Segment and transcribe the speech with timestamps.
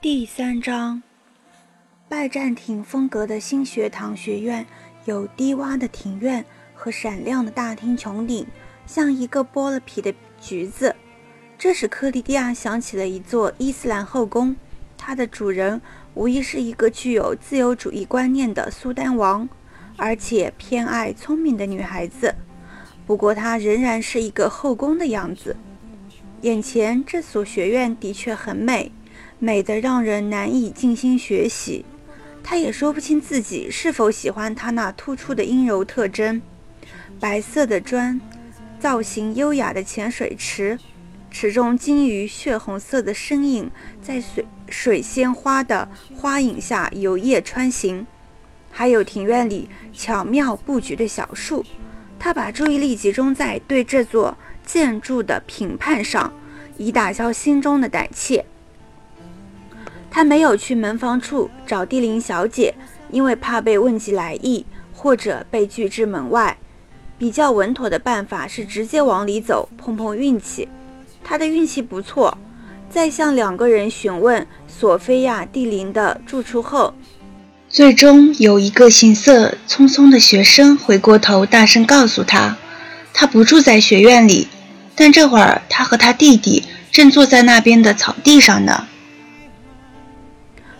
[0.00, 1.02] 第三章，
[2.08, 4.64] 拜占庭风格的新学堂学院
[5.06, 8.46] 有低洼的庭院和闪亮的大厅穹顶，
[8.86, 10.94] 像一个剥了皮的橘子。
[11.58, 14.54] 这使克里蒂亚想起了一座伊斯兰后宫，
[14.96, 15.80] 它的主人
[16.14, 19.48] 无疑是一个具有自由主义观念的苏丹王，
[19.96, 22.32] 而且偏爱聪明的女孩子。
[23.04, 25.56] 不过，它仍然是一个后宫的样子。
[26.42, 28.92] 眼前这所学院的确很美。
[29.40, 31.84] 美得让人难以静心学习，
[32.42, 36.42] 他也说不清自己是否喜欢他那突出的阴柔特征：
[37.20, 38.20] 白色的砖，
[38.80, 40.78] 造型优雅的浅水池，
[41.30, 43.70] 池中金鱼血红色的身影
[44.02, 48.06] 在水水仙花的花影下游曳穿行，
[48.72, 51.64] 还有庭院里巧妙布局的小树。
[52.18, 56.32] 他把注意力集中在对这座建筑的评判上，
[56.76, 58.44] 以打消心中的胆怯。
[60.10, 62.74] 他没有去门房处找蒂琳小姐，
[63.10, 66.56] 因为怕被问及来意，或者被拒之门外。
[67.18, 70.68] 比较稳妥的办法是直接往里走，碰碰运气。
[71.22, 72.38] 他的运气不错，
[72.88, 76.94] 在向两个人询问索菲亚·蒂琳的住处后，
[77.68, 82.56] 最终有一个行色匆匆的学生回过头，大声告诉他，
[83.12, 84.48] 他不住在学院里，
[84.94, 88.87] 但这会儿他和他弟弟正坐在那边的草地上呢。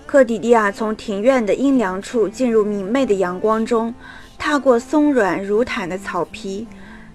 [0.08, 3.94] 克迪迪亚从庭院的阴凉处进入明媚的阳光中，
[4.38, 6.66] 踏过松软如毯的草皮，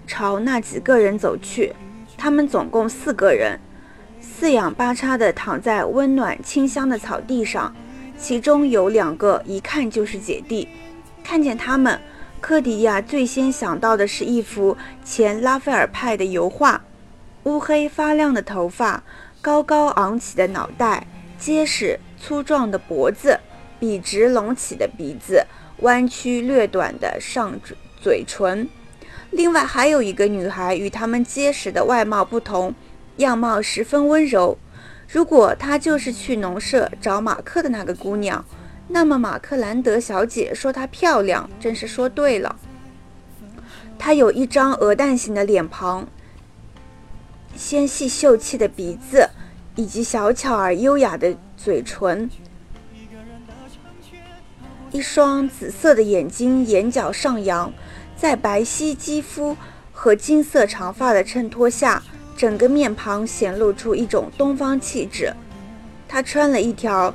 [0.06, 1.74] 朝那几个人走去。
[2.16, 3.58] 他们总共四个人，
[4.20, 7.74] 四仰八叉地躺在温暖清香的草地上，
[8.16, 10.68] 其中有两个一看就是姐弟。
[11.24, 12.00] 看见他们，
[12.40, 16.80] 克迪亚最先想到的是一幅前拉斐尔派的油画：
[17.42, 19.02] 乌黑发亮的头发，
[19.42, 21.98] 高高昂起的脑袋，结实。
[22.26, 23.38] 粗壮的脖子，
[23.78, 25.44] 笔直隆起的鼻子，
[25.80, 28.66] 弯曲略短的上嘴嘴唇。
[29.30, 32.74] 另外还有一个女孩，与他们结实的外貌不同，
[33.18, 34.56] 样貌十分温柔。
[35.06, 38.42] 如果她就是去农舍找马克的那个姑娘，
[38.88, 42.56] 那么马克兰德小姐说她漂亮，真是说对了。
[43.98, 46.08] 她有一张鹅蛋型的脸庞，
[47.54, 49.28] 纤细秀气的鼻子，
[49.76, 51.36] 以及小巧而优雅的。
[51.64, 52.28] 嘴唇，
[54.92, 57.72] 一双紫色的眼睛，眼角上扬，
[58.14, 59.56] 在白皙肌肤
[59.90, 62.02] 和金色长发的衬托下，
[62.36, 65.32] 整个面庞显露出一种东方气质。
[66.06, 67.14] 她穿了一条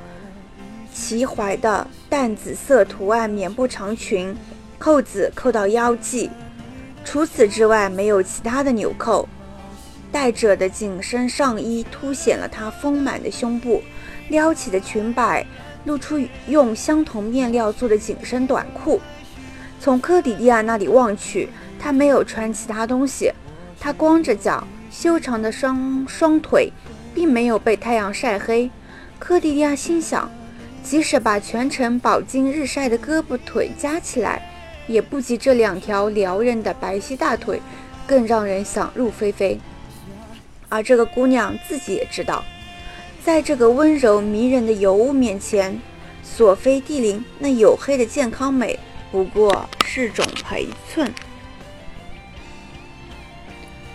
[0.92, 4.34] 齐踝的淡紫色图案棉布长裙，
[4.80, 6.28] 扣子扣到腰际，
[7.04, 9.28] 除此之外没有其他的纽扣。
[10.12, 13.80] 带着的紧身上衣凸显了她丰满的胸部。
[14.30, 15.44] 撩起的裙摆
[15.84, 16.18] 露出
[16.48, 18.98] 用相同面料做的紧身短裤。
[19.78, 21.48] 从科迪利亚那里望去，
[21.78, 23.32] 她没有穿其他东西，
[23.78, 26.72] 她光着脚，修长的双双腿
[27.14, 28.70] 并没有被太阳晒黑。
[29.18, 30.30] 科迪利亚心想，
[30.82, 34.42] 即使把全程饱经日晒的胳膊腿加起来，
[34.86, 37.60] 也不及这两条撩人的白皙大腿
[38.06, 39.58] 更让人想入非非。
[40.68, 42.44] 而这个姑娘自己也知道。
[43.22, 45.78] 在这个温柔迷人的尤物面前，
[46.22, 48.78] 索菲蒂琳那黝黑的健康美
[49.12, 51.12] 不过是种陪衬。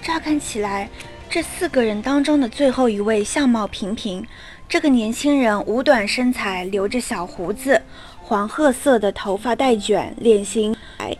[0.04, 0.88] 乍看起来，
[1.28, 4.24] 这四个人当中的最后一位相貌平平。
[4.70, 7.82] 这个年轻人五短身材，留着小胡子，
[8.22, 11.18] 黄褐色的头发带卷，脸型矮，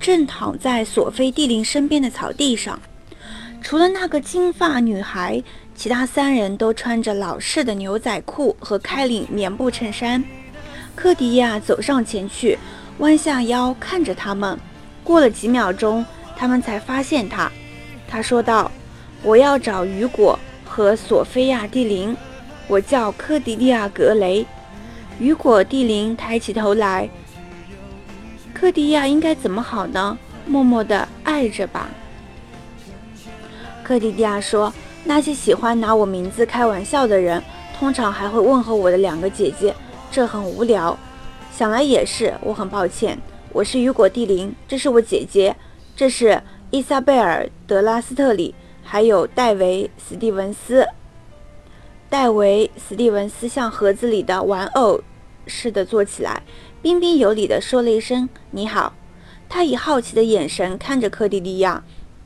[0.00, 2.80] 正躺在索菲蒂琳身边的草地上。
[3.62, 5.42] 除了那个金发女孩。
[5.74, 10.22] 其他三人都穿着老式的牛仔裤和开领棉布衬衫。
[10.94, 12.58] 科迪亚走上前去，
[12.98, 14.56] 弯下腰看着他们。
[15.02, 16.04] 过了几秒钟，
[16.36, 17.50] 他们才发现他。
[18.06, 18.70] 他说道
[19.24, 22.14] ：“我要找雨果和索菲亚·蒂琳。
[22.68, 24.46] 我叫科迪利亚·格雷。”
[25.18, 27.08] 雨果·蒂琳抬起头来。
[28.52, 30.16] 科迪亚应该怎么好呢？
[30.46, 31.88] 默默地爱着吧。
[33.92, 34.72] 科迪亚说。
[35.04, 37.42] 那些喜欢拿我名字开玩笑的人，
[37.78, 39.74] 通常还会问候我的两个姐姐，
[40.10, 40.98] 这很无聊。
[41.52, 43.18] 想来也是，我很抱歉。
[43.52, 45.54] 我是雨果·蒂琳，这是我姐姐，
[45.94, 46.40] 这是
[46.70, 50.86] 伊莎贝尔·德拉斯特里，还有戴维·史蒂文斯。
[52.08, 55.02] 戴维·史蒂文斯像盒子里的玩偶
[55.46, 56.42] 似的坐起来，
[56.80, 58.94] 彬彬有礼地说了一声“你好”。
[59.50, 61.84] 他以好奇的眼神看着克迪利亚，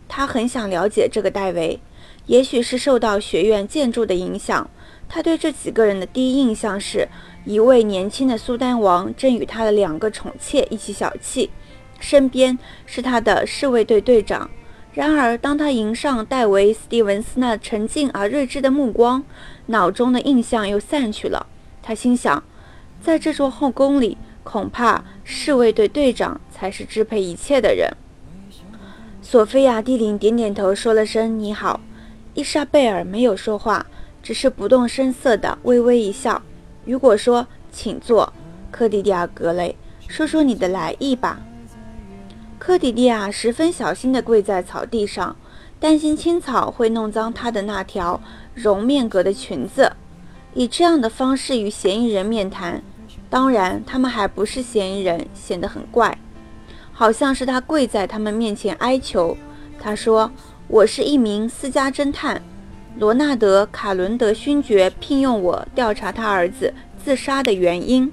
[0.08, 1.80] 他很想了解这个戴维。
[2.26, 4.68] 也许是受到学院建筑的影响，
[5.08, 7.08] 他对这几个人的第一印象是
[7.44, 11.48] 一位年轻的苏丹王正与他的两个宠妾一起小憩，
[12.00, 14.50] 身边是他的侍卫队队长。
[14.92, 19.22] 然而，当他迎上戴维·斯蒂文斯那沉静而睿智的目光，
[19.66, 21.46] 脑中的印象又散去了。
[21.82, 22.42] 他心想，
[23.00, 27.88] 在这座后宫里，恐怕侍卫队队长才是支配一切的人。
[29.28, 31.80] 索菲亚·蒂琳点点头，说了声“你好”。
[32.34, 33.84] 伊莎贝尔没有说话，
[34.22, 36.40] 只是不动声色地微微一笑。
[36.84, 38.32] 雨果说：“请坐，
[38.70, 39.74] 科迪迪亚·格雷，
[40.06, 41.40] 说说你的来意吧。”
[42.56, 45.34] 科迪迪亚十分小心地跪在草地上，
[45.80, 48.20] 担心青草会弄脏她的那条
[48.54, 49.90] 绒面格的裙子。
[50.54, 52.80] 以这样的方式与嫌疑人面谈，
[53.28, 56.16] 当然他们还不是嫌疑人，显得很怪，
[56.98, 59.36] 好像是他跪在他们面前哀求。
[59.78, 60.32] 他说
[60.66, 62.40] ：“我是一名私家侦探，
[62.98, 66.72] 罗纳德·卡伦德勋爵聘用我调查他儿子
[67.04, 68.10] 自杀的原因。”